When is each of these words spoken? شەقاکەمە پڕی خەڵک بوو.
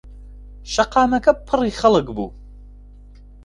شەقاکەمە 0.73 1.19
پڕی 1.47 1.77
خەڵک 1.79 2.07
بوو. 2.15 2.27